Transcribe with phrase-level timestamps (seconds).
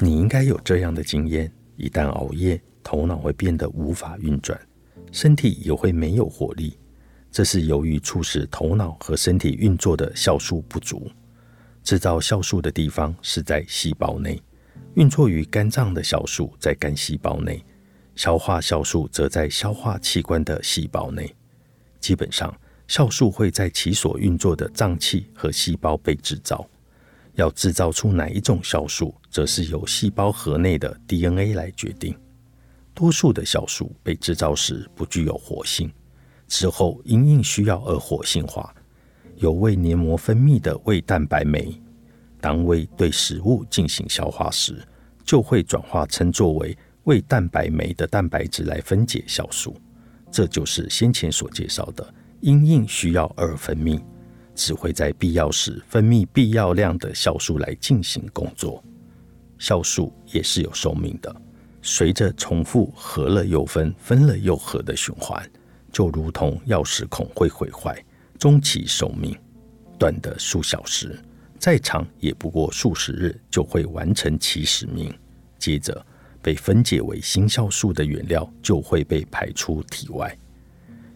[0.00, 4.58] 你应该有这样的经验：一旦熬夜，头脑会变得无法运转，
[5.10, 6.78] 身体也会没有活力。
[7.32, 11.10] 这是由于促使头脑和身体运作的酵素不足。
[11.82, 14.40] 制造酵素的地方是在细胞内，
[14.94, 17.64] 运作于肝脏的酵素在肝细胞内，
[18.14, 21.34] 消化酵素则在消化器官的细胞内。
[21.98, 22.54] 基本上，
[22.86, 26.68] 酵素会在其所运作的脏器和细胞被制造。
[27.38, 32.12] 要制造出哪一种酵素，则是由细胞核内的 DNA 来决定。
[32.92, 35.88] 多数的酵素被制造时不具有活性，
[36.48, 38.74] 之后因应需要而活性化。
[39.36, 41.80] 有胃黏膜分泌的胃蛋白酶，
[42.40, 44.84] 当胃对食物进行消化时，
[45.24, 49.80] 就会转化成作为胃蛋白酶的蛋白质来分解酵素。
[50.28, 54.02] 这就是先前所介绍的因应需要而分泌，
[54.58, 58.82] 只会在必要时分泌必要量的酵素来进行工作。
[59.56, 61.34] 酵素也是有寿命的，
[61.80, 65.48] 随着重复合了又分，分了又合的循环，
[65.92, 68.04] 就如同钥匙孔会毁坏。
[68.36, 69.36] 终其寿命，
[69.96, 71.16] 短的数小时，
[71.56, 75.16] 再长也不过数十日就会完成其使命。
[75.56, 76.04] 接着
[76.42, 80.36] 被分解为新酵素的原料就会被排出体外。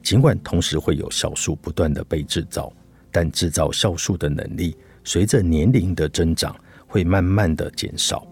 [0.00, 2.72] 尽管同时会有酵素不断的被制造，
[3.18, 6.54] 但制造酵素的能力随着年龄的增长
[6.86, 8.24] 会慢慢的减少。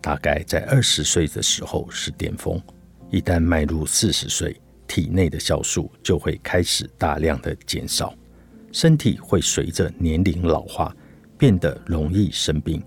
[0.00, 2.60] 大概在二十岁的时候是巅峰，
[3.08, 4.60] 一旦迈入四十岁。
[4.88, 8.12] 体内的酵素就会开始大量的减少，
[8.72, 10.92] 身体会随着年龄老化
[11.38, 12.82] 变得容易生病。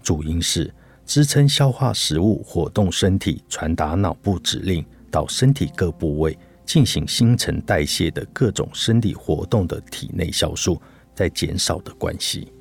[0.00, 0.72] 主因是
[1.04, 10.80] 支撑消化食物、活动身体、传达脑部指令到身体各部位进行新陈代谢的各种生理活动的体内酵素
[11.14, 12.52] 在减少的关系。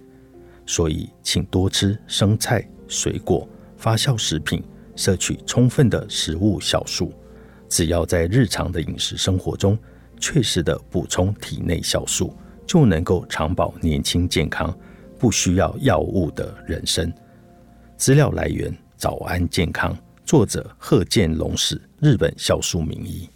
[0.66, 4.64] 所以，请多吃生菜、水果、发酵食品，
[4.96, 7.14] 摄取充分的食物酵素。
[7.68, 9.78] 只要在日常的饮食生活中
[10.20, 12.34] 确实的补充体内酵素，
[12.66, 14.78] 就能够长保年轻健康，
[15.18, 17.12] 不需要药物的人生。
[17.98, 23.28] 资料来源：早安健康，作者贺建龙史，日本酵素名医。